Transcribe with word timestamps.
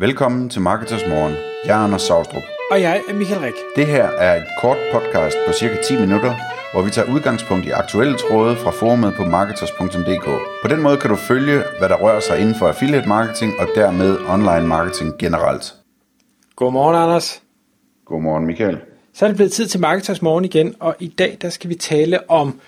Velkommen 0.00 0.48
til 0.48 0.60
Marketers 0.60 1.06
Morgen. 1.08 1.34
Jeg 1.64 1.80
er 1.80 1.84
Anders 1.84 2.02
Saustrup. 2.02 2.42
Og 2.70 2.80
jeg 2.80 3.02
er 3.08 3.14
Michael 3.14 3.40
Rik. 3.40 3.52
Det 3.76 3.86
her 3.86 4.04
er 4.04 4.36
et 4.36 4.46
kort 4.60 4.76
podcast 4.92 5.36
på 5.46 5.52
cirka 5.52 5.76
10 5.82 6.00
minutter, 6.00 6.34
hvor 6.72 6.82
vi 6.82 6.90
tager 6.90 7.14
udgangspunkt 7.14 7.66
i 7.66 7.70
aktuelle 7.70 8.16
tråde 8.18 8.56
fra 8.56 8.70
forumet 8.70 9.14
på 9.16 9.24
marketers.dk. 9.24 10.24
På 10.62 10.68
den 10.68 10.82
måde 10.82 10.96
kan 10.96 11.10
du 11.10 11.16
følge, 11.16 11.62
hvad 11.78 11.88
der 11.88 11.96
rører 11.96 12.20
sig 12.20 12.40
inden 12.40 12.54
for 12.54 12.68
affiliate 12.68 13.08
marketing 13.08 13.52
og 13.58 13.68
dermed 13.74 14.18
online 14.28 14.66
marketing 14.66 15.18
generelt. 15.18 15.74
Godmorgen, 16.56 16.96
Anders. 16.96 17.42
Godmorgen, 18.04 18.46
Michael. 18.46 18.78
Så 19.14 19.24
er 19.24 19.28
det 19.28 19.36
blevet 19.36 19.52
tid 19.52 19.66
til 19.66 19.80
Marketers 19.80 20.22
Morgen 20.22 20.44
igen, 20.44 20.74
og 20.80 20.96
i 21.00 21.08
dag 21.08 21.38
der 21.42 21.48
skal 21.48 21.70
vi 21.70 21.74
tale 21.74 22.30
om 22.30 22.60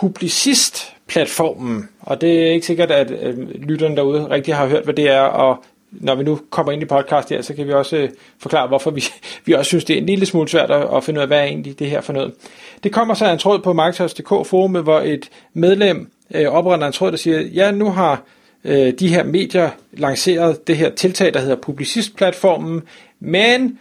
Publicist-platformen. 0.00 1.88
Og 2.00 2.20
det 2.20 2.42
er 2.42 2.52
ikke 2.52 2.66
sikkert, 2.66 2.90
at 2.90 3.10
øh, 3.10 3.38
lytterne 3.38 3.96
derude 3.96 4.30
rigtig 4.30 4.54
har 4.54 4.66
hørt, 4.66 4.84
hvad 4.84 4.94
det 4.94 5.10
er, 5.10 5.20
og 5.20 5.64
når 5.90 6.14
vi 6.14 6.24
nu 6.24 6.40
kommer 6.50 6.72
ind 6.72 6.82
i 6.82 6.84
podcast 6.84 7.28
her, 7.28 7.42
så 7.42 7.54
kan 7.54 7.66
vi 7.66 7.72
også 7.72 7.96
øh, 7.96 8.08
forklare, 8.38 8.68
hvorfor 8.68 8.90
vi, 8.90 9.04
vi 9.46 9.52
også 9.52 9.68
synes, 9.68 9.84
det 9.84 9.94
er 9.94 10.00
en 10.00 10.06
lille 10.06 10.26
smule 10.26 10.48
svært 10.48 10.70
at, 10.70 10.96
at 10.96 11.04
finde 11.04 11.18
ud 11.18 11.22
af, 11.22 11.28
hvad 11.28 11.38
er 11.38 11.44
egentlig 11.44 11.78
det 11.78 11.90
her 11.90 12.00
for 12.00 12.12
noget. 12.12 12.34
Det 12.82 12.92
kommer 12.92 13.14
så 13.14 13.24
af 13.24 13.32
en 13.32 13.38
tråd 13.38 13.58
på 13.58 13.72
Marketers.dk 13.72 14.28
forumet, 14.28 14.82
hvor 14.82 15.00
et 15.00 15.30
medlem 15.52 16.10
øh, 16.34 16.46
opretter 16.46 16.86
en 16.86 16.92
tråd, 16.92 17.10
der 17.10 17.16
siger, 17.16 17.40
ja, 17.40 17.70
nu 17.70 17.90
har 17.90 18.22
øh, 18.64 18.92
de 18.92 19.08
her 19.08 19.24
medier 19.24 19.70
lanceret 19.92 20.66
det 20.66 20.76
her 20.76 20.90
tiltag, 20.90 21.34
der 21.34 21.40
hedder 21.40 21.56
Publicistplatformen, 21.56 22.82
men 23.20 23.78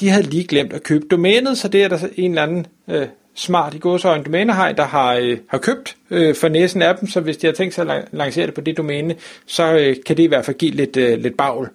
de 0.00 0.08
havde 0.08 0.22
lige 0.22 0.46
glemt 0.46 0.72
at 0.72 0.82
købe 0.82 1.06
domænet, 1.10 1.58
så 1.58 1.68
det 1.68 1.82
er 1.82 1.88
der 1.88 1.98
en 2.16 2.30
eller 2.30 2.42
anden 2.42 2.66
øh, 2.88 3.06
smart 3.38 3.74
i 3.74 3.78
gåsøjne 3.78 4.24
domænehej, 4.24 4.72
der 4.72 4.84
har, 4.84 5.14
øh, 5.14 5.38
har 5.48 5.58
købt 5.58 5.96
øh, 6.10 6.34
for 6.34 6.48
næsen 6.48 6.82
af 6.82 6.96
dem, 6.96 7.08
så 7.08 7.20
hvis 7.20 7.36
de 7.36 7.46
har 7.46 7.54
tænkt 7.54 7.74
sig 7.74 7.90
at 7.90 8.04
lancere 8.12 8.46
det 8.46 8.54
på 8.54 8.60
det 8.60 8.76
domæne, 8.76 9.14
så 9.46 9.72
øh, 9.72 9.96
kan 10.06 10.16
det 10.16 10.22
i 10.22 10.26
hvert 10.26 10.44
fald 10.44 10.58
give 10.58 10.70
lidt, 10.70 10.96
øh, 10.96 11.18
lidt 11.18 11.36
bagl. 11.36 11.68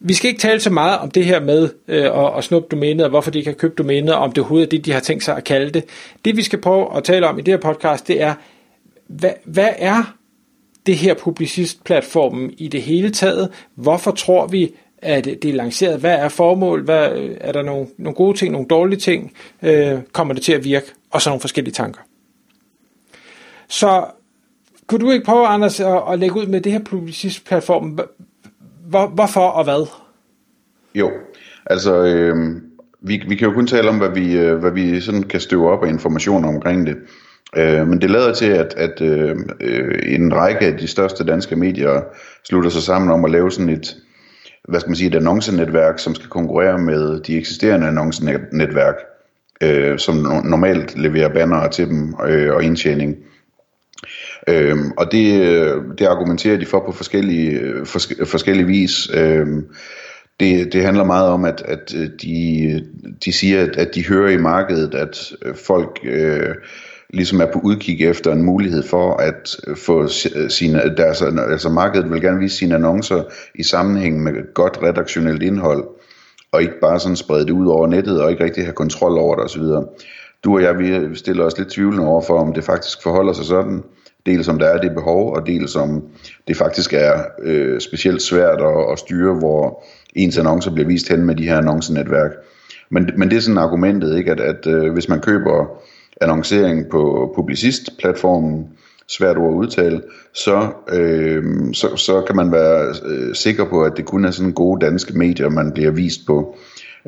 Vi 0.00 0.14
skal 0.14 0.28
ikke 0.28 0.40
tale 0.40 0.60
så 0.60 0.70
meget 0.70 0.98
om 0.98 1.10
det 1.10 1.24
her 1.24 1.40
med 1.40 1.68
øh, 1.88 2.04
at, 2.04 2.38
at 2.38 2.44
snuppe 2.44 2.68
domænet, 2.70 3.04
og 3.04 3.10
hvorfor 3.10 3.30
de 3.30 3.44
kan 3.44 3.54
købe 3.54 3.74
domænet, 3.78 4.14
og 4.14 4.20
om 4.20 4.32
det 4.32 4.38
overhovedet 4.38 4.66
er 4.66 4.70
det, 4.70 4.84
de 4.84 4.92
har 4.92 5.00
tænkt 5.00 5.24
sig 5.24 5.36
at 5.36 5.44
kalde 5.44 5.70
det. 5.70 5.84
Det 6.24 6.36
vi 6.36 6.42
skal 6.42 6.60
prøve 6.60 6.96
at 6.96 7.04
tale 7.04 7.28
om 7.28 7.38
i 7.38 7.42
det 7.42 7.54
her 7.54 7.72
podcast, 7.72 8.08
det 8.08 8.22
er, 8.22 8.34
hvad, 9.08 9.32
hvad 9.44 9.68
er 9.78 10.14
det 10.86 10.96
her 10.96 11.14
publicist-platformen 11.14 12.54
i 12.58 12.68
det 12.68 12.82
hele 12.82 13.10
taget? 13.10 13.50
Hvorfor 13.74 14.10
tror 14.10 14.46
vi, 14.46 14.74
at 15.02 15.24
det 15.24 15.44
er 15.44 15.52
lanceret? 15.52 16.00
Hvad 16.00 16.14
er 16.14 16.28
formål? 16.28 16.84
Hvad, 16.84 17.08
er 17.40 17.52
der 17.52 17.62
nogle, 17.62 17.86
nogle 17.98 18.14
gode 18.14 18.38
ting, 18.38 18.52
nogle 18.52 18.68
dårlige 18.68 19.00
ting? 19.00 19.32
Øh, 19.62 19.98
kommer 20.12 20.34
det 20.34 20.42
til 20.42 20.52
at 20.52 20.64
virke? 20.64 20.86
Og 21.10 21.22
så 21.22 21.30
nogle 21.30 21.40
forskellige 21.40 21.74
tanker. 21.74 22.00
Så 23.68 24.04
kunne 24.86 25.00
du 25.00 25.10
ikke 25.10 25.24
prøve, 25.24 25.46
Anders, 25.46 25.80
at, 25.80 26.02
at 26.12 26.18
lægge 26.18 26.36
ud 26.36 26.46
med 26.46 26.60
det 26.60 26.72
her 26.72 26.84
publicist-platform? 26.84 27.98
Hvor, 28.88 29.06
hvorfor 29.06 29.40
og 29.40 29.64
hvad? 29.64 29.86
Jo, 30.94 31.10
altså 31.66 32.04
øh, 32.04 32.36
vi, 33.00 33.22
vi 33.28 33.34
kan 33.34 33.48
jo 33.48 33.54
kun 33.54 33.66
tale 33.66 33.88
om, 33.88 33.98
hvad 33.98 34.08
vi, 34.08 34.36
øh, 34.38 34.58
hvad 34.58 34.70
vi 34.70 35.00
sådan 35.00 35.22
kan 35.22 35.40
støve 35.40 35.70
op 35.70 35.84
af 35.84 35.88
informationer 35.88 36.48
omkring 36.48 36.86
det. 36.86 36.96
Øh, 37.56 37.88
men 37.88 38.00
det 38.00 38.10
lader 38.10 38.34
til, 38.34 38.46
at, 38.46 38.74
at 38.76 39.00
øh, 39.00 39.36
øh, 39.60 40.14
en 40.14 40.34
række 40.34 40.60
af 40.60 40.78
de 40.78 40.86
største 40.86 41.24
danske 41.24 41.56
medier 41.56 42.00
slutter 42.44 42.70
sig 42.70 42.82
sammen 42.82 43.10
om 43.10 43.24
at 43.24 43.30
lave 43.30 43.50
sådan 43.50 43.68
et, 43.68 43.96
hvad 44.68 44.80
skal 44.80 44.90
man 44.90 44.96
sige, 44.96 45.08
et 45.08 45.14
annoncenetværk, 45.14 45.98
som 45.98 46.14
skal 46.14 46.28
konkurrere 46.28 46.78
med 46.78 47.20
de 47.20 47.38
eksisterende 47.38 47.86
annoncenetværk, 47.86 48.94
øh, 49.60 49.98
som 49.98 50.16
normalt 50.44 50.98
leverer 50.98 51.28
bannere 51.28 51.70
til 51.70 51.88
dem 51.88 52.14
øh, 52.28 52.54
og 52.54 52.64
indtjening. 52.64 53.16
Øhm, 54.48 54.92
og 54.96 55.12
det, 55.12 55.40
øh, 55.40 55.82
det 55.98 56.06
argumenterer 56.06 56.56
de 56.56 56.66
for 56.66 56.82
på 56.86 56.92
forskellige, 56.92 57.50
øh, 57.50 57.86
fors, 57.86 58.08
forskellige 58.24 58.66
vis. 58.66 59.10
Øhm, 59.14 59.66
det, 60.40 60.72
det 60.72 60.82
handler 60.82 61.04
meget 61.04 61.28
om, 61.28 61.44
at, 61.44 61.62
at 61.64 61.94
øh, 61.96 62.08
de, 62.22 62.84
de 63.24 63.32
siger, 63.32 63.62
at, 63.62 63.76
at 63.76 63.94
de 63.94 64.08
hører 64.08 64.30
i 64.30 64.36
markedet, 64.36 64.94
at 64.94 65.32
folk 65.54 66.00
øh, 66.04 66.54
ligesom 67.10 67.40
er 67.40 67.46
på 67.52 67.60
udkig 67.64 68.00
efter 68.00 68.32
en 68.32 68.42
mulighed 68.42 68.82
for 68.82 69.16
at 69.16 69.56
øh, 69.66 69.76
få 69.76 70.02
øh, 70.02 70.50
sine, 70.50 70.94
deres, 70.96 71.22
altså 71.22 71.68
markedet 71.68 72.10
vil 72.10 72.22
gerne 72.22 72.38
vise 72.38 72.56
sine 72.56 72.74
annoncer 72.74 73.22
i 73.54 73.62
sammenhæng 73.62 74.22
med 74.22 74.54
godt 74.54 74.78
redaktionelt 74.82 75.42
indhold, 75.42 75.84
og 76.52 76.62
ikke 76.62 76.80
bare 76.80 77.00
sådan 77.00 77.16
sprede 77.16 77.46
det 77.46 77.50
ud 77.50 77.66
over 77.66 77.86
nettet, 77.86 78.22
og 78.22 78.30
ikke 78.30 78.44
rigtig 78.44 78.64
have 78.64 78.74
kontrol 78.74 79.18
over 79.18 79.34
det 79.34 79.44
osv. 79.44 79.62
Du 80.44 80.54
og 80.54 80.62
jeg, 80.62 80.78
vi 80.78 80.88
øh, 80.88 81.16
stiller 81.16 81.44
os 81.44 81.58
lidt 81.58 81.68
tvivlende 81.68 82.06
over 82.06 82.22
for, 82.22 82.38
om 82.38 82.52
det 82.52 82.64
faktisk 82.64 83.02
forholder 83.02 83.32
sig 83.32 83.44
sådan, 83.44 83.82
dels 84.26 84.48
om 84.48 84.58
der 84.58 84.66
er 84.66 84.80
det 84.80 84.94
behov, 84.94 85.34
og 85.34 85.46
dels 85.46 85.76
om 85.76 86.04
det 86.48 86.56
faktisk 86.56 86.92
er 86.92 87.22
øh, 87.42 87.80
specielt 87.80 88.22
svært 88.22 88.60
at, 88.60 88.92
at 88.92 88.98
styre, 88.98 89.34
hvor 89.34 89.84
ens 90.14 90.38
annoncer 90.38 90.70
bliver 90.70 90.88
vist 90.88 91.08
hen 91.08 91.26
med 91.26 91.34
de 91.34 91.48
her 91.48 91.58
annoncenetværk. 91.58 92.30
Men, 92.90 93.10
men 93.16 93.30
det 93.30 93.36
er 93.36 93.40
sådan 93.40 93.58
argumentet, 93.58 94.18
ikke, 94.18 94.32
at, 94.32 94.40
at 94.40 94.66
øh, 94.66 94.92
hvis 94.92 95.08
man 95.08 95.20
køber 95.20 95.82
annoncering 96.20 96.90
på 96.90 97.32
Publicist-platformen, 97.36 98.66
svært 99.08 99.36
ord 99.36 99.52
at 99.52 99.56
udtale, 99.56 100.02
så, 100.34 100.68
øh, 100.92 101.44
så, 101.72 101.96
så 101.96 102.22
kan 102.26 102.36
man 102.36 102.52
være 102.52 102.94
øh, 103.06 103.34
sikker 103.34 103.64
på, 103.64 103.82
at 103.82 103.92
det 103.96 104.04
kun 104.04 104.24
er 104.24 104.30
sådan 104.30 104.52
gode 104.52 104.86
danske 104.86 105.18
medier, 105.18 105.48
man 105.48 105.72
bliver 105.72 105.90
vist 105.90 106.26
på. 106.26 106.56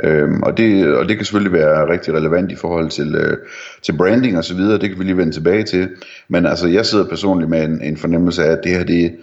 Øhm, 0.04 0.42
og, 0.42 0.56
det, 0.56 0.94
og 0.96 1.08
det 1.08 1.16
kan 1.16 1.24
selvfølgelig 1.24 1.52
være 1.52 1.88
rigtig 1.88 2.14
relevant 2.14 2.52
i 2.52 2.56
forhold 2.56 2.90
til, 2.90 3.14
øh, 3.14 3.36
til 3.82 3.96
branding 3.96 4.38
og 4.38 4.44
så 4.44 4.54
videre, 4.54 4.78
det 4.78 4.88
kan 4.88 4.98
vi 4.98 5.04
lige 5.04 5.16
vende 5.16 5.32
tilbage 5.32 5.62
til. 5.62 5.88
Men 6.28 6.46
altså, 6.46 6.68
jeg 6.68 6.86
sidder 6.86 7.08
personligt 7.08 7.50
med 7.50 7.64
en, 7.64 7.82
en 7.82 7.96
fornemmelse 7.96 8.44
af, 8.44 8.52
at 8.52 8.60
det 8.64 8.72
her, 8.72 8.84
det, 8.84 9.16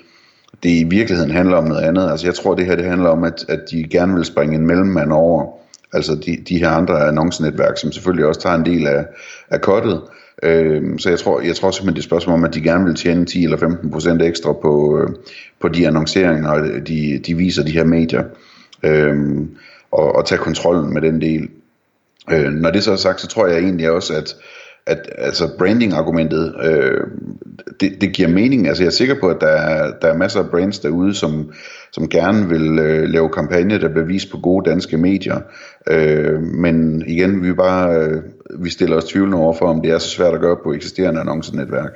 det 0.63 0.69
i 0.69 0.84
virkeligheden 0.84 1.31
handler 1.31 1.57
om 1.57 1.63
noget 1.63 1.81
andet. 1.81 2.12
Altså, 2.12 2.28
jeg 2.28 2.35
tror, 2.35 2.56
det 2.56 2.66
her 2.66 2.75
det 2.75 2.85
handler 2.85 3.09
om, 3.09 3.23
at, 3.23 3.46
at 3.50 3.59
de 3.72 3.84
gerne 3.84 4.16
vil 4.16 4.25
springe 4.25 4.56
en 4.56 4.67
mellemmand 4.67 5.12
over, 5.12 5.64
altså 5.95 6.16
de, 6.16 6.38
de 6.50 6.57
her 6.57 6.69
andre 6.69 7.07
annoncenetværk, 7.07 7.78
som 7.78 7.91
selvfølgelig 7.91 8.25
også 8.25 8.41
tager 8.41 8.56
en 8.56 8.66
del 8.66 8.88
af, 8.88 9.06
af 9.50 9.61
kottet. 9.61 10.01
Øh, 10.44 11.00
så 11.00 11.09
jeg 11.09 11.19
tror, 11.19 11.41
jeg 11.41 11.56
tror 11.56 11.72
simpelthen, 11.72 11.95
det 11.95 12.00
er 12.00 12.03
et 12.03 12.09
spørgsmål 12.09 12.33
om, 12.33 12.44
at 12.44 12.53
de 12.53 12.61
gerne 12.61 12.85
vil 12.85 12.95
tjene 12.95 13.25
10 13.25 13.44
eller 13.44 13.57
15 13.57 13.91
procent 13.91 14.22
ekstra 14.22 14.53
på, 14.53 15.00
øh, 15.00 15.09
på 15.59 15.67
de 15.67 15.88
annonceringer, 15.88 16.79
de, 16.79 17.19
de 17.28 17.38
viser 17.38 17.63
de 17.63 17.72
her 17.72 17.84
medier, 17.84 18.23
øh, 18.84 19.17
og, 19.91 20.16
og 20.16 20.25
tage 20.25 20.39
kontrollen 20.39 20.94
med 20.94 21.01
den 21.01 21.22
del. 21.22 21.50
Øh, 22.31 22.51
når 22.51 22.72
det 22.72 22.84
så 22.84 22.91
er 22.91 22.95
sagt, 22.95 23.22
så 23.22 23.28
tror 23.28 23.47
jeg 23.47 23.59
egentlig 23.59 23.91
også, 23.91 24.13
at 24.13 24.35
at 24.88 25.09
altså 25.17 25.50
branding-argumentet, 25.57 26.55
øh, 26.63 27.01
det, 27.79 28.01
det 28.01 28.13
giver 28.13 28.29
mening. 28.29 28.67
Altså 28.67 28.84
jeg 28.84 28.88
er 28.88 28.91
sikker 28.91 29.16
på, 29.19 29.28
at 29.28 29.38
der 29.41 29.47
er, 29.47 29.91
der 30.01 30.07
er 30.07 30.17
masser 30.17 30.39
af 30.39 30.50
brands 30.50 30.79
derude, 30.79 31.13
som, 31.13 31.51
som 31.95 32.09
gerne 32.09 32.50
vil 32.50 32.79
øh, 32.79 33.09
lave 33.09 33.29
kampagne, 33.29 33.79
der 33.79 33.89
bliver 33.89 34.06
vist 34.06 34.31
på 34.31 34.38
gode 34.38 34.69
danske 34.69 34.97
medier. 34.97 35.39
Øh, 35.89 36.41
men 36.41 37.03
igen, 37.07 37.44
vi 37.44 37.53
bare 37.53 37.95
øh, 37.95 38.22
vi 38.59 38.69
stiller 38.69 38.95
os 38.97 39.06
tvivlende 39.06 39.38
over 39.38 39.53
for, 39.53 39.66
om 39.66 39.81
det 39.81 39.91
er 39.91 39.97
så 39.97 40.09
svært 40.09 40.34
at 40.34 40.41
gøre 40.41 40.57
på 40.63 40.73
eksisterende 40.73 41.19
annoncenetværk. 41.19 41.91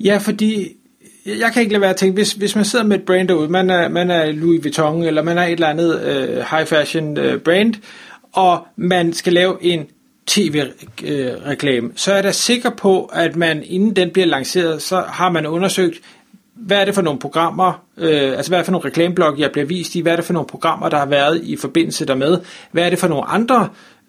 Ja, 0.00 0.18
fordi 0.20 0.76
jeg 1.26 1.50
kan 1.52 1.62
ikke 1.62 1.72
lade 1.72 1.80
være 1.80 1.90
at 1.90 1.96
tænke, 1.96 2.14
hvis, 2.14 2.32
hvis 2.32 2.56
man 2.56 2.64
sidder 2.64 2.84
med 2.84 2.98
et 2.98 3.04
brand 3.04 3.28
derude, 3.28 3.48
man 3.48 3.70
er, 3.70 3.88
man 3.88 4.10
er 4.10 4.32
Louis 4.32 4.64
Vuitton, 4.64 5.02
eller 5.02 5.22
man 5.22 5.38
er 5.38 5.42
et 5.42 5.52
eller 5.52 5.66
andet 5.66 6.00
øh, 6.04 6.36
high 6.50 6.66
fashion 6.66 7.18
øh, 7.18 7.40
brand, 7.40 7.74
og 8.32 8.66
man 8.76 9.12
skal 9.12 9.32
lave 9.32 9.56
en 9.60 9.86
tv-reklame, 10.26 11.86
øh, 11.86 11.92
så 11.96 12.12
er 12.12 12.22
jeg 12.22 12.34
sikker 12.34 12.70
på, 12.70 13.04
at 13.04 13.36
man 13.36 13.62
inden 13.66 13.96
den 13.96 14.10
bliver 14.10 14.26
lanceret, 14.26 14.82
så 14.82 15.04
har 15.08 15.30
man 15.30 15.46
undersøgt, 15.46 16.00
hvad 16.54 16.80
er 16.80 16.84
det 16.84 16.94
for 16.94 17.02
nogle 17.02 17.20
programmer, 17.20 17.84
øh, 17.96 18.32
altså 18.32 18.50
hvad 18.50 18.58
er 18.58 18.62
det 18.62 18.66
for 18.66 18.72
nogle 18.72 18.88
reklameblok, 18.88 19.38
jeg 19.38 19.52
bliver 19.52 19.66
vist 19.66 19.94
i, 19.94 20.00
hvad 20.00 20.12
er 20.12 20.16
det 20.16 20.24
for 20.24 20.32
nogle 20.32 20.46
programmer, 20.46 20.88
der 20.88 20.98
har 20.98 21.06
været 21.06 21.40
i 21.44 21.56
forbindelse 21.56 22.06
dermed, 22.06 22.38
hvad 22.72 22.84
er 22.84 22.90
det 22.90 22.98
for 22.98 23.08
nogle 23.08 23.24
andre 23.24 23.68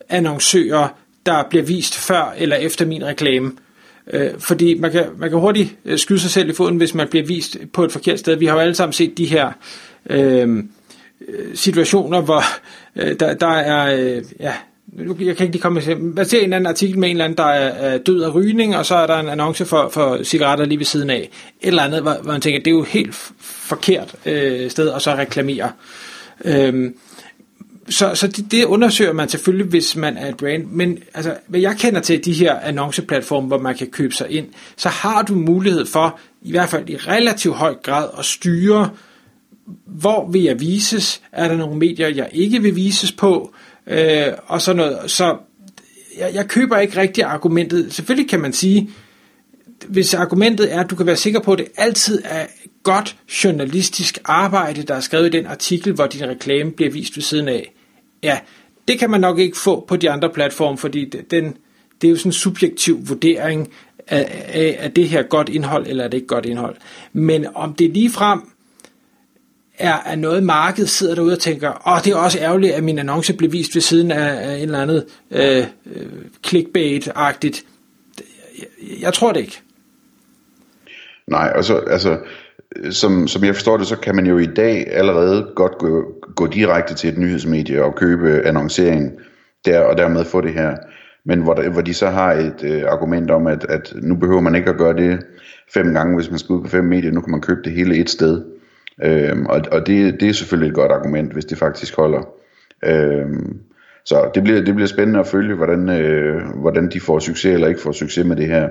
annoncører, 0.10 0.88
der 1.26 1.44
bliver 1.50 1.64
vist 1.64 1.96
før 1.96 2.34
eller 2.38 2.56
efter 2.56 2.86
min 2.86 3.06
reklame. 3.06 3.52
Øh, 4.14 4.30
fordi 4.40 4.80
man 4.80 4.92
kan, 4.92 5.06
man 5.18 5.30
kan 5.30 5.40
hurtigt 5.40 5.76
øh, 5.86 5.98
skyde 5.98 6.20
sig 6.20 6.32
selv 6.32 6.50
i 6.50 6.54
foden, 6.54 6.78
hvis 6.78 6.94
man 6.94 7.08
bliver 7.08 7.26
vist 7.26 7.58
på 7.74 7.84
et 7.84 7.92
forkert 7.92 8.20
sted. 8.20 8.36
Vi 8.36 8.46
har 8.46 8.54
jo 8.54 8.60
alle 8.60 8.76
sammen 8.76 8.94
set 8.94 9.18
de 9.18 9.26
her 9.26 9.52
øh, 10.10 10.50
øh 11.28 11.56
situationer, 11.56 12.22
hvor 12.22 12.44
øh, 12.96 13.20
der, 13.20 13.34
der 13.34 13.48
er 13.48 14.00
øh, 14.00 14.24
ja, 14.40 14.54
jeg 14.98 15.16
kan 15.16 15.28
ikke 15.28 15.46
lige 15.46 15.62
komme 15.62 15.82
med 15.86 15.96
Man 15.96 16.26
ser 16.26 16.38
en 16.38 16.44
eller 16.44 16.56
anden 16.56 16.68
artikel 16.68 17.00
med 17.00 17.10
en 17.10 17.16
eller 17.16 17.26
anden, 17.26 17.38
der 17.38 17.44
er 17.44 17.98
død 17.98 18.22
af 18.22 18.36
rygning, 18.36 18.78
og 18.78 18.86
så 18.86 18.96
er 18.96 19.08
der 19.08 19.20
en 19.20 19.30
annonce 19.30 19.66
for, 19.66 19.90
for 19.90 20.24
cigaretter 20.24 20.66
lige 20.66 20.78
ved 20.78 20.86
siden 20.86 21.10
af. 21.10 21.30
Et 21.62 21.68
eller 21.68 21.84
andet, 21.84 22.02
hvor, 22.02 22.18
hvor 22.22 22.32
man 22.32 22.42
tænker, 22.42 22.60
det 22.60 22.68
er 22.68 22.76
jo 22.76 22.84
helt 22.84 23.16
forkert 23.40 24.16
øh, 24.26 24.70
sted 24.72 24.92
at 24.92 25.02
så 25.02 25.12
reklamere. 25.16 25.72
Øhm, 26.46 26.96
så 27.90 28.16
så 28.16 28.28
det, 28.28 28.52
det 28.52 28.64
undersøger 28.66 29.14
man 29.14 29.30
selvfølgelig, 29.30 29.68
hvis 29.68 29.96
man 29.96 30.18
er 30.18 30.30
et 30.30 30.38
brand. 30.38 30.66
Men 30.66 31.00
altså, 31.14 31.36
hvad 31.48 31.60
jeg 31.60 31.76
kender 31.78 32.02
til 32.02 32.26
de 32.26 32.34
her 32.34 32.60
annonceplatforme, 32.60 33.48
hvor 33.48 33.58
man 33.58 33.76
kan 33.76 33.88
købe 33.88 34.14
sig 34.14 34.30
ind, 34.30 34.48
så 34.78 34.90
har 34.90 35.22
du 35.22 35.36
mulighed 35.36 35.86
for, 35.86 36.20
i 36.42 36.52
hvert 36.52 36.70
fald 36.70 36.90
i 36.90 36.96
relativt 36.96 37.56
høj 37.56 37.76
grad, 37.84 38.10
at 38.20 38.26
styre, 38.26 38.90
hvor 39.86 40.30
vil 40.32 40.44
jeg 40.44 40.60
vises? 40.60 41.22
Er 41.32 41.48
der 41.48 41.58
nogle 41.58 41.78
medier, 41.78 42.08
jeg 42.08 42.30
ikke 42.32 42.62
vil 42.62 42.76
vises 42.76 43.12
på? 43.12 43.54
Øh, 43.88 44.28
og 44.46 44.62
sådan 44.62 44.78
noget. 44.78 45.12
Så 45.12 45.38
jeg, 46.18 46.32
jeg 46.34 46.48
køber 46.48 46.78
ikke 46.78 46.98
rigtig 46.98 47.24
argumentet. 47.24 47.94
Selvfølgelig 47.94 48.30
kan 48.30 48.40
man 48.40 48.54
sige, 48.54 48.90
hvis 49.88 50.14
argumentet 50.14 50.74
er, 50.74 50.80
at 50.80 50.90
du 50.90 50.96
kan 50.96 51.06
være 51.06 51.16
sikker 51.16 51.40
på, 51.40 51.54
at 51.54 51.60
det 51.60 51.68
altid 51.78 52.22
er 52.26 52.46
godt 52.84 53.16
journalistisk 53.44 54.20
arbejde, 54.26 54.84
der 54.84 54.96
er 54.96 55.00
skrevet 55.00 55.26
i 55.26 55.38
den 55.38 55.46
artikel, 55.46 55.94
hvor 55.94 56.08
din 56.08 56.28
reklame 56.28 56.72
bliver 56.72 56.92
vist 56.92 57.16
ved 57.16 57.24
siden 57.24 57.48
af, 57.48 57.74
ja, 58.24 58.40
det 58.88 59.00
kan 59.00 59.10
man 59.10 59.22
nok 59.22 59.40
ikke 59.40 59.58
få 59.58 59.86
på 59.88 59.96
de 59.96 60.10
andre 60.10 60.30
platforme, 60.30 60.78
fordi 60.78 61.06
den, 61.32 61.58
det 62.02 62.08
er 62.08 62.12
jo 62.12 62.18
sådan 62.18 62.30
en 62.30 62.34
subjektiv 62.34 63.10
vurdering 63.10 63.70
af, 64.08 64.46
af, 64.48 64.78
af 64.80 64.92
det 64.92 65.10
her 65.10 65.24
godt 65.24 65.50
indhold, 65.50 65.88
eller 65.88 66.04
er 66.04 66.08
det 66.08 66.18
ikke 66.18 66.28
godt 66.28 66.46
indhold. 66.46 66.76
Men 67.14 67.48
om 67.56 67.74
det 67.74 67.90
lige 67.90 68.10
frem 68.10 68.42
er, 69.84 69.98
er 70.06 70.16
noget, 70.16 70.44
markedet 70.44 70.90
sidder 70.90 71.16
derude 71.16 71.34
og 71.34 71.40
tænker, 71.40 71.88
åh, 71.88 72.04
det 72.04 72.14
er 72.14 72.18
også 72.18 72.40
ærgerligt, 72.40 72.74
at 72.74 72.84
min 72.84 73.00
annonce 73.00 73.34
blev 73.34 73.52
vist 73.52 73.76
ved 73.76 73.82
siden 73.82 74.12
af, 74.12 74.52
af 74.52 74.56
en 74.56 74.62
eller 74.62 74.82
anden 74.82 75.02
øh, 75.32 75.66
øh, 75.96 76.06
clickbait-agtigt. 76.48 77.66
Jeg, 78.60 79.02
jeg 79.02 79.14
tror 79.14 79.32
det 79.32 79.40
ikke. 79.40 79.62
Nej, 81.28 81.52
altså, 81.56 81.78
altså 81.78 82.18
som, 82.92 83.28
som 83.28 83.44
jeg 83.44 83.56
forstår 83.56 83.78
det, 83.78 83.88
så 83.88 83.96
kan 83.96 84.16
man 84.16 84.26
jo 84.26 84.38
i 84.38 84.46
dag 84.46 84.88
allerede 84.92 85.48
godt 85.56 85.78
gå, 85.78 86.14
gå 86.36 86.48
direkte 86.48 86.94
til 86.94 87.10
et 87.10 87.18
nyhedsmedie 87.18 87.84
og 87.84 87.96
købe 87.96 88.42
annoncering 88.46 89.12
der, 89.66 89.80
og 89.80 89.98
dermed 89.98 90.26
få 90.26 90.42
det 90.42 90.54
her. 90.54 90.76
Men 91.26 91.42
hvor, 91.42 91.54
der, 91.54 91.70
hvor 91.70 91.82
de 91.82 91.94
så 91.94 92.10
har 92.10 92.34
et 92.34 92.64
øh, 92.64 92.84
argument 92.88 93.32
om, 93.32 93.48
at, 93.48 93.66
at 93.70 93.94
nu 94.02 94.16
behøver 94.16 94.42
man 94.42 94.56
ikke 94.56 94.70
at 94.70 94.78
gøre 94.78 94.94
det 94.94 95.20
fem 95.74 95.94
gange, 95.94 96.16
hvis 96.16 96.30
man 96.30 96.40
skal 96.40 96.54
ud 96.54 96.62
på 96.62 96.70
fem 96.70 96.84
medier, 96.84 97.12
nu 97.12 97.22
kan 97.22 97.32
man 97.32 97.42
købe 97.42 97.62
det 97.64 97.72
hele 97.72 97.98
et 97.98 98.10
sted. 98.10 98.44
Øhm, 99.04 99.46
og 99.46 99.62
og 99.72 99.88
det, 99.88 100.20
det 100.20 100.30
er 100.30 100.34
selvfølgelig 100.34 100.70
et 100.70 100.76
godt 100.76 100.92
argument, 100.92 101.34
hvis 101.34 101.46
det 101.46 101.58
faktisk 101.58 101.96
holder. 101.96 102.22
Øhm, 102.86 103.58
så 104.06 104.32
det 104.36 104.44
bliver, 104.44 104.62
det 104.62 104.76
bliver 104.76 104.88
spændende 104.88 105.20
at 105.20 105.28
følge, 105.28 105.56
hvordan, 105.56 105.90
øh, 105.90 106.42
hvordan 106.62 106.90
de 106.90 107.00
får 107.00 107.20
succes 107.20 107.54
eller 107.54 107.68
ikke 107.68 107.82
får 107.82 107.92
succes 107.92 108.26
med 108.26 108.36
det 108.36 108.48
her. 108.48 108.70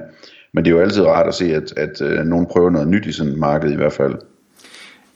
Men 0.55 0.65
det 0.65 0.71
er 0.71 0.75
jo 0.75 0.83
altid 0.83 1.03
rart 1.03 1.27
at 1.27 1.35
se, 1.35 1.55
at, 1.55 1.73
at 1.77 2.01
øh, 2.03 2.25
nogen 2.25 2.47
prøver 2.47 2.71
noget 2.71 2.89
nyt 2.89 3.07
i 3.07 3.13
sådan 3.13 3.33
et 3.33 3.39
marked 3.39 3.71
i 3.71 3.77
hvert 3.77 3.93
fald. 3.93 4.15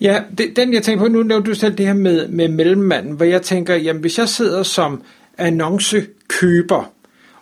Ja, 0.00 0.22
det, 0.38 0.56
den 0.56 0.72
jeg 0.72 0.82
tænker 0.82 1.04
på, 1.04 1.12
nu 1.12 1.22
nævnte 1.22 1.50
du 1.50 1.54
selv 1.54 1.74
det 1.74 1.86
her 1.86 1.94
med, 1.94 2.28
med 2.28 2.48
mellemmanden, 2.48 3.12
hvor 3.12 3.24
jeg 3.24 3.42
tænker, 3.42 3.74
jamen 3.74 4.00
hvis 4.00 4.18
jeg 4.18 4.28
sidder 4.28 4.62
som 4.62 5.02
annoncekøber, 5.38 6.92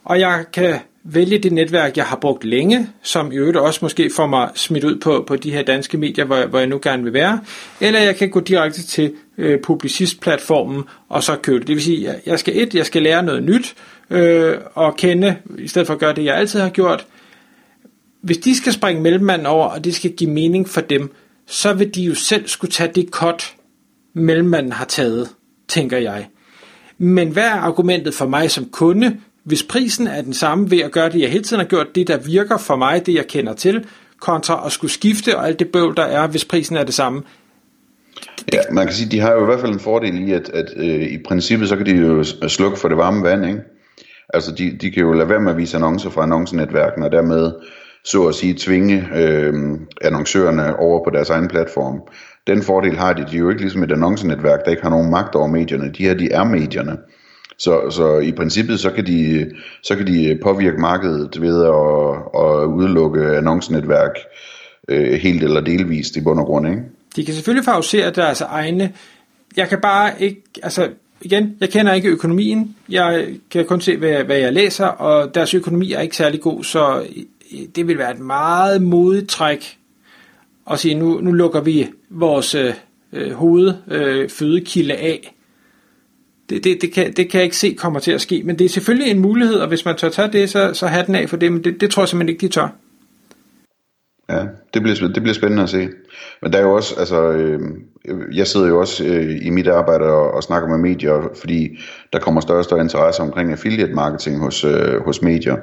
og 0.04 0.20
jeg 0.20 0.44
kan 0.52 0.74
vælge 1.04 1.38
det 1.38 1.52
netværk, 1.52 1.96
jeg 1.96 2.04
har 2.04 2.16
brugt 2.16 2.44
længe, 2.44 2.88
som 3.02 3.32
i 3.32 3.36
øvrigt 3.36 3.56
også 3.56 3.78
måske 3.82 4.10
får 4.16 4.26
mig 4.26 4.50
smidt 4.54 4.84
ud 4.84 4.96
på, 4.96 5.24
på 5.26 5.36
de 5.36 5.50
her 5.50 5.62
danske 5.62 5.98
medier, 5.98 6.24
hvor, 6.24 6.46
hvor 6.46 6.58
jeg 6.58 6.68
nu 6.68 6.78
gerne 6.82 7.02
vil 7.02 7.12
være, 7.12 7.40
eller 7.80 8.00
jeg 8.00 8.16
kan 8.16 8.30
gå 8.30 8.40
direkte 8.40 8.82
til 8.82 9.12
øh, 9.38 9.60
publicistplatformen 9.60 10.82
og 11.08 11.22
så 11.22 11.36
købe 11.36 11.58
det. 11.58 11.68
Det 11.68 11.74
vil 11.74 11.82
sige, 11.82 12.10
at 12.10 12.20
jeg 12.26 12.38
skal 12.38 12.62
et, 12.62 12.74
jeg 12.74 12.86
skal 12.86 13.02
lære 13.02 13.22
noget 13.22 13.42
nyt 13.42 13.74
øh, 14.10 14.56
og 14.74 14.96
kende, 14.96 15.36
i 15.58 15.68
stedet 15.68 15.86
for 15.86 15.94
at 15.94 16.00
gøre 16.00 16.14
det, 16.14 16.24
jeg 16.24 16.36
altid 16.36 16.60
har 16.60 16.70
gjort. 16.70 17.06
Hvis 18.22 18.38
de 18.38 18.56
skal 18.56 18.72
springe 18.72 19.02
mellemmanden 19.02 19.46
over, 19.46 19.66
og 19.66 19.84
det 19.84 19.94
skal 19.94 20.12
give 20.12 20.30
mening 20.30 20.68
for 20.68 20.80
dem, 20.80 21.14
så 21.46 21.72
vil 21.72 21.94
de 21.94 22.02
jo 22.02 22.14
selv 22.14 22.48
skulle 22.48 22.70
tage 22.70 22.92
det 22.94 23.10
kort, 23.10 23.54
mellemmanden 24.14 24.72
har 24.72 24.84
taget, 24.84 25.28
tænker 25.68 25.98
jeg. 25.98 26.28
Men 26.98 27.28
hvad 27.28 27.42
er 27.42 27.54
argumentet 27.54 28.14
for 28.14 28.26
mig 28.26 28.50
som 28.50 28.64
kunde, 28.64 29.16
hvis 29.44 29.62
prisen 29.62 30.06
er 30.06 30.22
den 30.22 30.34
samme 30.34 30.70
ved 30.70 30.78
at 30.78 30.92
gøre 30.92 31.10
det, 31.10 31.20
jeg 31.20 31.30
hele 31.30 31.44
tiden 31.44 31.60
har 31.60 31.68
gjort, 31.68 31.86
det 31.94 32.08
der 32.08 32.18
virker 32.18 32.58
for 32.58 32.76
mig, 32.76 33.06
det 33.06 33.14
jeg 33.14 33.26
kender 33.26 33.52
til, 33.52 33.84
kontra 34.20 34.66
at 34.66 34.72
skulle 34.72 34.90
skifte 34.90 35.36
og 35.36 35.46
alt 35.46 35.58
det 35.58 35.68
bøvl, 35.68 35.96
der 35.96 36.02
er, 36.02 36.26
hvis 36.26 36.44
prisen 36.44 36.76
er 36.76 36.84
det 36.84 36.94
samme. 36.94 37.22
Ja, 38.52 38.58
man 38.72 38.86
kan 38.86 38.94
sige, 38.94 39.10
de 39.10 39.20
har 39.20 39.32
jo 39.32 39.42
i 39.42 39.44
hvert 39.44 39.60
fald 39.60 39.72
en 39.72 39.80
fordel 39.80 40.28
i, 40.28 40.32
at, 40.32 40.48
at 40.48 40.66
øh, 40.76 41.02
i 41.02 41.18
princippet, 41.26 41.68
så 41.68 41.76
kan 41.76 41.86
de 41.86 41.92
jo 41.92 42.24
slukke 42.48 42.78
for 42.78 42.88
det 42.88 42.96
varme 42.96 43.22
vand, 43.22 43.46
ikke? 43.46 43.60
Altså, 44.34 44.52
de, 44.52 44.78
de 44.80 44.90
kan 44.90 45.02
jo 45.02 45.12
lade 45.12 45.28
være 45.28 45.40
med 45.40 45.52
at 45.52 45.58
vise 45.58 45.76
annoncer 45.76 46.10
fra 46.10 46.22
annoncenetværkene, 46.22 47.06
og 47.06 47.12
dermed, 47.12 47.52
så 48.04 48.26
at 48.26 48.34
sige, 48.34 48.54
tvinge 48.54 49.08
øh, 49.14 49.54
annoncørerne 50.02 50.76
over 50.76 51.04
på 51.04 51.10
deres 51.10 51.30
egen 51.30 51.48
platform. 51.48 52.00
Den 52.46 52.62
fordel 52.62 52.96
har 52.96 53.12
de, 53.12 53.26
de 53.30 53.36
er 53.36 53.40
jo 53.40 53.50
ikke 53.50 53.60
ligesom 53.60 53.82
et 53.82 53.92
annoncenetværk, 53.92 54.64
der 54.64 54.70
ikke 54.70 54.82
har 54.82 54.90
nogen 54.90 55.10
magt 55.10 55.34
over 55.34 55.46
medierne. 55.46 55.92
De 55.98 56.02
her, 56.02 56.14
de 56.14 56.32
er 56.32 56.44
medierne. 56.44 56.96
Så, 57.58 57.90
så 57.90 58.18
i 58.18 58.32
princippet, 58.32 58.80
så 58.80 58.90
kan, 58.90 59.06
de, 59.06 59.50
så 59.82 59.96
kan 59.96 60.06
de 60.06 60.38
påvirke 60.42 60.78
markedet 60.78 61.40
ved 61.40 61.64
at, 61.64 62.44
at 62.44 62.66
udelukke 62.66 63.36
annoncenetværk 63.36 64.18
øh, 64.88 65.12
helt 65.12 65.42
eller 65.42 65.60
delvist 65.60 66.16
i 66.16 66.20
bund 66.20 66.40
og 66.40 66.46
grund. 66.46 66.68
Ikke? 66.68 66.82
De 67.16 67.24
kan 67.24 67.34
selvfølgelig 67.34 67.64
favorisere 67.64 68.10
deres 68.10 68.40
egne. 68.40 68.92
Jeg 69.56 69.68
kan 69.68 69.80
bare 69.80 70.22
ikke, 70.22 70.42
altså 70.62 70.88
igen, 71.20 71.56
jeg 71.60 71.70
kender 71.70 71.92
ikke 71.92 72.08
økonomien. 72.08 72.76
Jeg 72.88 73.26
kan 73.50 73.64
kun 73.64 73.80
se, 73.80 73.96
hvad, 73.96 74.24
hvad 74.24 74.36
jeg 74.36 74.52
læser, 74.52 74.86
og 74.86 75.34
deres 75.34 75.54
økonomi 75.54 75.92
er 75.92 76.00
ikke 76.00 76.16
særlig 76.16 76.40
god, 76.40 76.64
så 76.64 77.06
det 77.76 77.88
vil 77.88 77.98
være 77.98 78.10
et 78.10 78.20
meget 78.20 78.82
modigt 78.82 79.28
træk 79.28 79.78
at 80.70 80.78
sige, 80.78 80.94
nu, 80.94 81.20
nu 81.20 81.32
lukker 81.32 81.60
vi 81.60 81.88
vores 82.10 82.54
øh, 82.54 83.32
hovedfødekilde 83.32 84.94
øh, 84.94 85.00
øh 85.00 85.06
af 85.06 85.33
det, 86.50 86.64
det, 86.64 86.82
det, 86.82 86.92
kan, 86.92 87.12
det 87.12 87.30
kan 87.30 87.38
jeg 87.38 87.44
ikke 87.44 87.56
se 87.56 87.74
kommer 87.78 88.00
til 88.00 88.12
at 88.12 88.20
ske, 88.20 88.42
men 88.44 88.58
det 88.58 88.64
er 88.64 88.68
selvfølgelig 88.68 89.10
en 89.10 89.18
mulighed, 89.18 89.56
og 89.56 89.68
hvis 89.68 89.84
man 89.84 89.96
tør 89.96 90.08
tage 90.08 90.32
det, 90.32 90.50
så, 90.50 90.74
så 90.74 90.86
have 90.86 91.06
den 91.06 91.14
af 91.14 91.28
for 91.28 91.36
det, 91.36 91.52
men 91.52 91.64
det, 91.64 91.80
det 91.80 91.90
tror 91.90 92.02
jeg 92.02 92.08
simpelthen 92.08 92.34
ikke, 92.34 92.46
de 92.46 92.52
tør. 92.52 92.68
Ja, 94.28 94.40
det 94.74 94.82
bliver, 94.82 95.08
det 95.14 95.22
bliver 95.22 95.34
spændende 95.34 95.62
at 95.62 95.68
se. 95.68 95.88
Men 96.42 96.52
der 96.52 96.58
er 96.58 96.62
jo 96.62 96.74
også, 96.74 96.94
altså, 96.98 97.32
øh, 97.32 97.60
jeg 98.32 98.46
sidder 98.46 98.68
jo 98.68 98.80
også 98.80 99.04
øh, 99.04 99.46
i 99.46 99.50
mit 99.50 99.68
arbejde 99.68 100.04
og, 100.04 100.30
og 100.30 100.42
snakker 100.42 100.68
med 100.68 100.78
medier, 100.78 101.30
fordi 101.40 101.78
der 102.12 102.18
kommer 102.18 102.40
større 102.40 102.58
og 102.58 102.64
større 102.64 102.80
interesse 102.80 103.22
omkring 103.22 103.52
affiliate 103.52 103.92
marketing 103.92 104.38
hos, 104.38 104.64
øh, 104.64 105.04
hos 105.04 105.22
medier. 105.22 105.56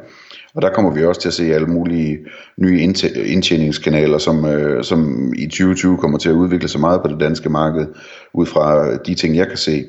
Og 0.55 0.61
der 0.61 0.73
kommer 0.73 0.93
vi 0.93 1.05
også 1.05 1.21
til 1.21 1.29
at 1.29 1.33
se 1.33 1.53
alle 1.53 1.67
mulige 1.67 2.19
nye 2.57 2.81
indtjeningskanaler, 3.25 4.17
som, 4.17 4.45
øh, 4.45 4.83
som 4.83 5.31
i 5.37 5.45
2020 5.45 5.97
kommer 5.97 6.17
til 6.17 6.29
at 6.29 6.35
udvikle 6.35 6.67
sig 6.67 6.81
meget 6.81 7.01
på 7.01 7.07
det 7.07 7.19
danske 7.19 7.49
marked, 7.49 7.87
ud 8.33 8.45
fra 8.45 8.97
de 8.97 9.15
ting, 9.15 9.35
jeg 9.35 9.47
kan 9.47 9.57
se. 9.57 9.85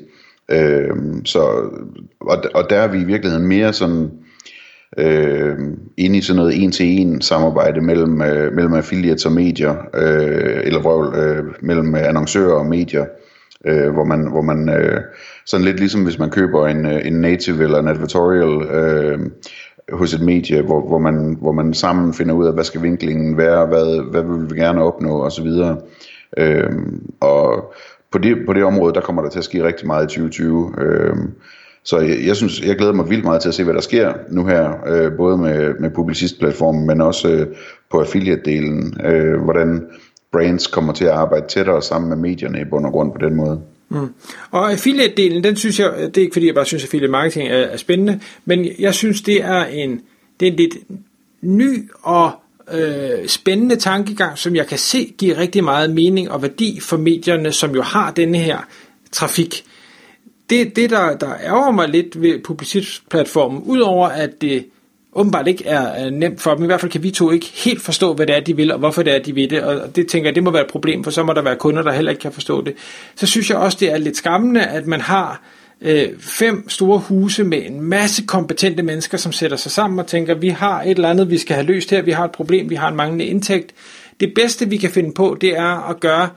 Øh, 0.51 0.95
så, 1.25 1.39
og, 2.19 2.43
og 2.53 2.69
der 2.69 2.77
er 2.77 2.87
vi 2.87 2.97
i 2.97 3.03
virkeligheden 3.03 3.47
mere 3.47 3.73
sådan 3.73 4.11
øh, 4.97 5.57
inde 5.97 6.17
i 6.17 6.21
sådan 6.21 6.37
noget 6.37 6.63
en-til-en 6.63 7.21
samarbejde 7.21 7.81
mellem, 7.81 8.21
øh, 8.21 8.53
mellem 8.53 8.73
affiliates 8.73 9.25
og 9.25 9.31
medier, 9.31 9.75
øh, 9.93 10.61
eller 10.63 10.79
vrøvl, 10.79 11.15
øh, 11.15 11.43
mellem 11.61 11.95
annoncører 11.95 12.53
og 12.53 12.65
medier, 12.65 13.05
øh, 13.67 13.93
hvor 13.93 14.03
man, 14.03 14.27
hvor 14.27 14.41
man 14.41 14.69
øh, 14.69 15.01
sådan 15.45 15.65
lidt 15.65 15.79
ligesom 15.79 16.03
hvis 16.03 16.19
man 16.19 16.29
køber 16.29 16.67
en, 16.67 16.85
øh, 16.85 17.07
en 17.07 17.13
native 17.13 17.63
eller 17.63 17.79
en 17.79 17.87
advertorial 17.87 18.61
øh, 18.71 19.19
hos 19.91 20.13
et 20.13 20.21
medie, 20.21 20.61
hvor, 20.61 20.87
hvor, 20.87 20.99
man, 20.99 21.37
hvor 21.41 21.51
man 21.51 21.73
sammen 21.73 22.13
finder 22.13 22.35
ud 22.35 22.45
af, 22.45 22.53
hvad 22.53 22.63
skal 22.63 22.81
vinklingen 22.81 23.37
være, 23.37 23.65
hvad, 23.65 24.11
hvad 24.11 24.23
vil 24.23 24.55
vi 24.55 24.59
gerne 24.59 24.83
opnå 24.83 25.23
osv. 25.23 25.47
Øh, 26.37 26.71
og 27.19 27.73
på 28.13 28.19
det, 28.19 28.37
på 28.45 28.53
det 28.53 28.63
område, 28.63 28.93
der 28.93 29.01
kommer 29.01 29.21
der 29.21 29.29
til 29.29 29.39
at 29.39 29.45
ske 29.45 29.63
rigtig 29.63 29.87
meget 29.87 30.03
i 30.03 30.07
2020. 30.07 30.73
Øh, 30.81 31.15
så 31.83 31.99
jeg, 31.99 32.25
jeg 32.25 32.35
synes, 32.35 32.61
jeg 32.61 32.75
glæder 32.75 32.93
mig 32.93 33.09
vildt 33.09 33.23
meget 33.23 33.41
til 33.41 33.49
at 33.49 33.55
se, 33.55 33.63
hvad 33.63 33.73
der 33.73 33.81
sker 33.81 34.13
nu 34.29 34.45
her, 34.45 34.71
øh, 34.87 35.11
både 35.17 35.37
med, 35.37 35.73
med 35.79 35.89
publicistplatformen, 35.89 36.87
men 36.87 37.01
også 37.01 37.29
øh, 37.29 37.47
på 37.91 38.01
affiliate-delen, 38.01 39.07
øh, 39.07 39.43
hvordan 39.43 39.85
brands 40.31 40.67
kommer 40.67 40.93
til 40.93 41.05
at 41.05 41.11
arbejde 41.11 41.47
tættere 41.47 41.81
sammen 41.81 42.09
med 42.09 42.17
medierne 42.17 42.61
i 42.61 42.63
bund 42.63 42.85
og 42.85 42.91
grund 42.91 43.11
på 43.11 43.17
den 43.17 43.35
måde. 43.35 43.61
Mm. 43.89 44.07
Og 44.51 44.71
affiliate-delen, 44.71 45.43
den 45.43 45.55
synes 45.55 45.79
jeg, 45.79 45.93
det 45.97 46.17
er 46.17 46.21
ikke 46.21 46.33
fordi 46.33 46.47
jeg 46.47 46.55
bare 46.55 46.65
synes, 46.65 46.83
at 46.83 46.87
affiliate 46.87 47.11
marketing 47.11 47.49
er, 47.49 47.57
er 47.57 47.77
spændende, 47.77 48.19
men 48.45 48.67
jeg 48.79 48.93
synes, 48.93 49.21
det 49.21 49.43
er 49.43 49.65
en, 49.65 50.01
det 50.39 50.47
er 50.47 50.51
en 50.51 50.57
lidt 50.57 50.75
ny 51.41 51.89
og 52.01 52.31
øh, 52.71 53.27
spændende 53.27 53.75
tankegang, 53.75 54.37
som 54.37 54.55
jeg 54.55 54.67
kan 54.67 54.77
se 54.77 55.13
giver 55.17 55.37
rigtig 55.37 55.63
meget 55.63 55.89
mening 55.89 56.31
og 56.31 56.41
værdi 56.41 56.79
for 56.79 56.97
medierne, 56.97 57.51
som 57.51 57.75
jo 57.75 57.81
har 57.81 58.11
denne 58.11 58.37
her 58.37 58.57
trafik. 59.11 59.63
Det, 60.49 60.75
det 60.75 60.89
der, 60.89 61.17
der 61.17 61.37
ærger 61.43 61.71
mig 61.71 61.89
lidt 61.89 62.21
ved 62.21 62.39
publicitetsplatformen, 62.43 63.63
udover 63.65 64.07
at 64.07 64.41
det 64.41 64.65
åbenbart 65.15 65.47
ikke 65.47 65.65
er 65.65 66.09
nemt 66.09 66.41
for 66.41 66.55
dem, 66.55 66.63
i 66.63 66.65
hvert 66.65 66.81
fald 66.81 66.91
kan 66.91 67.03
vi 67.03 67.11
to 67.11 67.31
ikke 67.31 67.51
helt 67.55 67.81
forstå, 67.81 68.13
hvad 68.13 68.27
det 68.27 68.35
er, 68.35 68.39
de 68.39 68.55
vil, 68.55 68.71
og 68.71 68.79
hvorfor 68.79 69.03
det 69.03 69.15
er, 69.15 69.19
de 69.19 69.35
vil 69.35 69.49
det, 69.49 69.61
og 69.61 69.95
det 69.95 70.07
tænker 70.07 70.29
jeg, 70.29 70.35
det 70.35 70.43
må 70.43 70.51
være 70.51 70.61
et 70.61 70.71
problem, 70.71 71.03
for 71.03 71.11
så 71.11 71.23
må 71.23 71.33
der 71.33 71.41
være 71.41 71.55
kunder, 71.55 71.81
der 71.81 71.91
heller 71.91 72.11
ikke 72.11 72.21
kan 72.21 72.31
forstå 72.31 72.61
det. 72.61 72.73
Så 73.15 73.27
synes 73.27 73.49
jeg 73.49 73.57
også, 73.57 73.77
det 73.79 73.91
er 73.91 73.97
lidt 73.97 74.17
skræmmende, 74.17 74.61
at 74.61 74.87
man 74.87 75.01
har 75.01 75.31
øh, 75.31 75.62
Øh, 75.85 76.09
fem 76.19 76.69
store 76.69 76.99
huse 76.99 77.43
med 77.43 77.65
en 77.65 77.81
masse 77.81 78.23
kompetente 78.25 78.83
mennesker, 78.83 79.17
som 79.17 79.31
sætter 79.31 79.57
sig 79.57 79.71
sammen 79.71 79.99
og 79.99 80.07
tænker, 80.07 80.33
vi 80.35 80.49
har 80.49 80.81
et 80.81 80.89
eller 80.89 81.09
andet, 81.09 81.29
vi 81.29 81.37
skal 81.37 81.55
have 81.55 81.67
løst 81.67 81.91
her, 81.91 82.01
vi 82.01 82.11
har 82.11 82.25
et 82.25 82.31
problem, 82.31 82.69
vi 82.69 82.75
har 82.75 82.89
en 82.89 82.95
manglende 82.95 83.25
indtægt. 83.25 83.73
Det 84.19 84.33
bedste, 84.33 84.69
vi 84.69 84.77
kan 84.77 84.89
finde 84.89 85.13
på, 85.13 85.37
det 85.41 85.49
er 85.49 85.89
at 85.89 85.99
gøre 85.99 86.29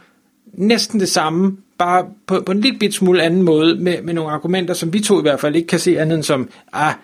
næsten 0.52 1.00
det 1.00 1.08
samme, 1.08 1.56
bare 1.78 2.06
på, 2.26 2.40
på 2.40 2.52
en 2.52 2.60
lidt 2.60 2.80
bit 2.80 2.94
smule 2.94 3.22
anden 3.22 3.42
måde, 3.42 3.76
med, 3.76 4.02
med 4.02 4.14
nogle 4.14 4.32
argumenter, 4.32 4.74
som 4.74 4.92
vi 4.92 5.00
to 5.00 5.18
i 5.18 5.22
hvert 5.22 5.40
fald 5.40 5.56
ikke 5.56 5.68
kan 5.68 5.78
se 5.78 6.00
andet 6.00 6.16
end 6.16 6.22
som, 6.22 6.48
ah, 6.72 6.94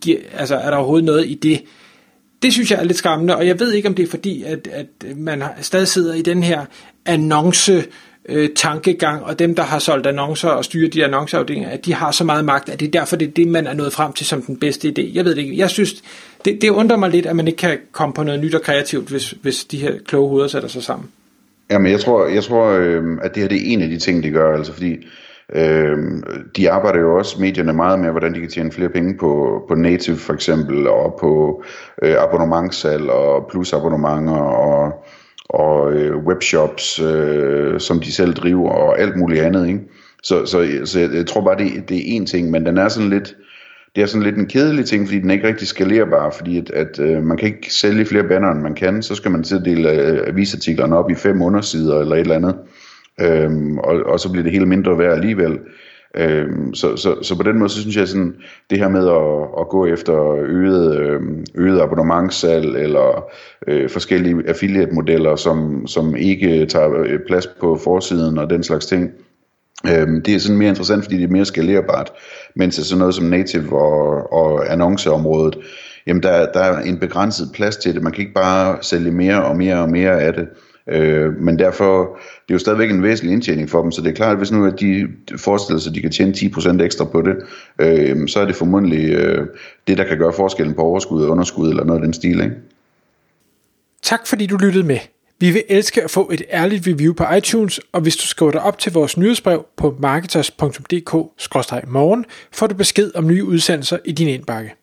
gi, 0.00 0.16
altså 0.32 0.56
er 0.56 0.70
der 0.70 0.76
overhovedet 0.76 1.04
noget 1.04 1.26
i 1.28 1.34
det? 1.34 1.62
Det 2.42 2.52
synes 2.52 2.70
jeg 2.70 2.80
er 2.80 2.84
lidt 2.84 2.98
skræmmende, 2.98 3.36
og 3.36 3.46
jeg 3.46 3.60
ved 3.60 3.72
ikke, 3.72 3.88
om 3.88 3.94
det 3.94 4.02
er 4.02 4.06
fordi, 4.06 4.42
at, 4.42 4.68
at 4.72 5.16
man 5.16 5.42
stadig 5.60 5.88
sidder 5.88 6.14
i 6.14 6.22
den 6.22 6.42
her 6.42 6.64
annonce 7.06 7.84
øh, 8.28 8.48
tankegang, 8.56 9.24
og 9.24 9.38
dem, 9.38 9.54
der 9.54 9.62
har 9.62 9.78
solgt 9.78 10.06
annoncer 10.06 10.48
og 10.48 10.64
styrer 10.64 10.90
de 10.90 11.04
annonceafdelinger, 11.04 11.70
at 11.70 11.84
de 11.84 11.94
har 11.94 12.10
så 12.10 12.24
meget 12.24 12.44
magt, 12.44 12.68
at 12.68 12.80
det 12.80 12.86
er 12.86 12.90
derfor, 12.90 13.16
det 13.16 13.28
er 13.28 13.32
det, 13.32 13.48
man 13.48 13.66
er 13.66 13.74
nået 13.74 13.92
frem 13.92 14.12
til 14.12 14.26
som 14.26 14.42
den 14.42 14.56
bedste 14.56 14.88
idé. 14.88 15.14
Jeg 15.14 15.24
ved 15.24 15.34
det 15.34 15.42
ikke. 15.42 15.58
Jeg 15.58 15.70
synes, 15.70 16.02
det, 16.44 16.62
det 16.62 16.70
undrer 16.70 16.96
mig 16.96 17.10
lidt, 17.10 17.26
at 17.26 17.36
man 17.36 17.46
ikke 17.46 17.56
kan 17.56 17.78
komme 17.92 18.12
på 18.12 18.22
noget 18.22 18.40
nyt 18.40 18.54
og 18.54 18.62
kreativt, 18.62 19.08
hvis, 19.08 19.30
hvis 19.30 19.64
de 19.64 19.78
her 19.78 19.92
kloge 20.06 20.28
hoveder 20.28 20.48
sætter 20.48 20.68
sig 20.68 20.82
sammen. 20.82 21.08
Jamen, 21.70 21.92
jeg 21.92 22.00
tror, 22.00 22.26
jeg 22.26 22.42
tror 22.42 22.66
øh, 22.66 23.02
at 23.22 23.34
det 23.34 23.42
her 23.42 23.48
det 23.48 23.56
er 23.56 23.72
en 23.72 23.82
af 23.82 23.88
de 23.88 23.98
ting, 23.98 24.22
de 24.22 24.30
gør, 24.30 24.56
altså 24.56 24.72
fordi 24.72 24.96
øh, 25.54 25.96
de 26.56 26.70
arbejder 26.70 27.00
jo 27.00 27.18
også 27.18 27.40
medierne 27.40 27.72
meget 27.72 27.98
med, 27.98 28.10
hvordan 28.10 28.34
de 28.34 28.40
kan 28.40 28.50
tjene 28.50 28.72
flere 28.72 28.88
penge 28.88 29.14
på, 29.20 29.62
på 29.68 29.74
native 29.74 30.16
for 30.16 30.32
eksempel, 30.32 30.88
og 30.88 31.16
på 31.20 31.62
øh, 32.02 32.14
abonnementssalg 32.18 33.10
og 33.10 33.46
plusabonnementer 33.50 34.38
og, 34.38 35.04
og 35.48 35.92
øh, 35.92 36.16
webshops, 36.16 37.00
øh, 37.00 37.80
som 37.80 38.00
de 38.00 38.12
selv 38.12 38.34
driver 38.34 38.70
og 38.70 39.00
alt 39.00 39.16
muligt 39.16 39.42
andet, 39.42 39.66
ikke? 39.66 39.80
Så, 40.22 40.46
så, 40.46 40.68
så 40.84 41.00
jeg, 41.00 41.14
jeg 41.14 41.26
tror 41.26 41.40
bare, 41.40 41.58
det, 41.58 41.88
det 41.88 41.96
er 41.96 42.20
én 42.20 42.24
ting, 42.24 42.50
men 42.50 42.66
den 42.66 42.78
er 42.78 42.88
sådan 42.88 43.10
lidt, 43.10 43.36
det 43.96 44.02
er 44.02 44.06
sådan 44.06 44.22
lidt 44.22 44.36
en 44.36 44.46
kedelig 44.46 44.84
ting, 44.84 45.06
fordi 45.06 45.20
den 45.20 45.30
er 45.30 45.34
ikke 45.34 45.48
rigtig 45.48 45.68
skalerbar, 45.68 46.30
fordi 46.30 46.58
at, 46.58 46.70
at 46.70 47.00
øh, 47.00 47.22
man 47.22 47.36
kan 47.36 47.48
ikke 47.48 47.74
sælge 47.74 48.06
flere 48.06 48.28
banner, 48.28 48.50
end 48.50 48.60
man 48.60 48.74
kan, 48.74 49.02
så 49.02 49.14
skal 49.14 49.30
man 49.30 49.42
til 49.42 49.56
at 49.56 49.64
dele 49.64 49.90
øh, 49.90 50.28
avisartiklerne 50.28 50.96
op 50.96 51.10
i 51.10 51.14
fem 51.14 51.42
undersider 51.42 52.00
eller 52.00 52.16
et 52.16 52.20
eller 52.20 52.36
andet, 52.36 52.54
øhm, 53.20 53.78
og, 53.78 54.02
og 54.06 54.20
så 54.20 54.32
bliver 54.32 54.42
det 54.42 54.52
hele 54.52 54.66
mindre 54.66 54.98
værd 54.98 55.12
alligevel. 55.12 55.58
Øhm, 56.16 56.74
så, 56.74 56.96
så, 56.96 57.22
så 57.22 57.36
på 57.36 57.42
den 57.42 57.58
måde, 57.58 57.70
så 57.70 57.80
synes 57.80 57.96
jeg 57.96 58.08
sådan, 58.08 58.34
det 58.70 58.78
her 58.78 58.88
med 58.88 59.08
at, 59.08 59.60
at 59.60 59.68
gå 59.68 59.86
efter 59.86 60.34
øget, 60.34 60.98
øhm, 60.98 61.44
øget 61.54 61.80
abonnementssalg 61.80 62.76
eller 62.76 63.24
øh, 63.66 63.90
forskellige 63.90 64.48
affiliate-modeller, 64.48 65.36
som, 65.36 65.86
som 65.86 66.16
ikke 66.16 66.66
tager 66.66 66.98
øh, 66.98 67.20
plads 67.26 67.46
på 67.46 67.76
forsiden 67.84 68.38
og 68.38 68.50
den 68.50 68.62
slags 68.62 68.86
ting, 68.86 69.10
Øhm, 69.86 70.22
det 70.22 70.34
er 70.34 70.38
sådan 70.38 70.58
mere 70.58 70.68
interessant, 70.68 71.04
fordi 71.04 71.16
det 71.16 71.24
er 71.24 71.32
mere 71.32 71.44
skalerbart, 71.44 72.12
mens 72.56 72.74
det 72.76 72.82
er 72.82 72.86
sådan 72.86 72.98
noget 72.98 73.14
som 73.14 73.24
native 73.24 73.78
og, 73.78 74.32
og 74.32 74.72
annonceområdet, 74.72 75.58
jamen 76.06 76.22
der, 76.22 76.52
der 76.52 76.60
er 76.60 76.80
en 76.80 76.98
begrænset 76.98 77.50
plads 77.54 77.76
til 77.76 77.94
det. 77.94 78.02
Man 78.02 78.12
kan 78.12 78.20
ikke 78.20 78.34
bare 78.34 78.78
sælge 78.82 79.10
mere 79.10 79.44
og 79.44 79.56
mere 79.56 79.78
og 79.78 79.90
mere 79.90 80.20
af 80.20 80.32
det. 80.32 80.48
Øh, 80.88 81.40
men 81.40 81.58
derfor, 81.58 82.18
det 82.18 82.50
er 82.50 82.54
jo 82.54 82.58
stadigvæk 82.58 82.90
en 82.90 83.02
væsentlig 83.02 83.32
indtjening 83.32 83.70
for 83.70 83.82
dem, 83.82 83.92
så 83.92 84.02
det 84.02 84.10
er 84.10 84.14
klart, 84.14 84.32
at 84.32 84.38
hvis 84.38 84.52
nu 84.52 84.66
at 84.66 84.80
de 84.80 85.08
forestiller 85.36 85.80
sig, 85.80 85.90
at 85.90 85.94
de 85.94 86.00
kan 86.00 86.10
tjene 86.10 86.32
10% 86.32 86.82
ekstra 86.82 87.04
på 87.04 87.22
det, 87.22 87.36
øh, 87.78 88.28
så 88.28 88.40
er 88.40 88.44
det 88.44 88.56
formodentlig 88.56 89.10
øh, 89.10 89.46
det, 89.86 89.98
der 89.98 90.04
kan 90.04 90.18
gøre 90.18 90.32
forskellen 90.32 90.74
på 90.74 90.82
overskud 90.82 91.24
og 91.24 91.30
underskud, 91.30 91.70
eller 91.70 91.84
noget 91.84 92.00
af 92.00 92.04
den 92.04 92.12
stil. 92.12 92.40
Ikke? 92.40 92.54
Tak 94.02 94.26
fordi 94.26 94.46
du 94.46 94.56
lyttede 94.56 94.84
med. 94.84 94.98
Vi 95.40 95.50
vil 95.50 95.62
elske 95.68 96.04
at 96.04 96.10
få 96.10 96.30
et 96.32 96.42
ærligt 96.52 96.86
review 96.86 97.14
på 97.14 97.24
iTunes, 97.36 97.80
og 97.92 98.00
hvis 98.00 98.16
du 98.16 98.26
skriver 98.26 98.52
dig 98.52 98.62
op 98.62 98.78
til 98.78 98.92
vores 98.92 99.16
nyhedsbrev 99.16 99.66
på 99.76 99.96
marketers.dk-morgen, 99.98 102.24
får 102.52 102.66
du 102.66 102.74
besked 102.74 103.10
om 103.14 103.26
nye 103.26 103.44
udsendelser 103.44 103.98
i 104.04 104.12
din 104.12 104.28
indbakke. 104.28 104.77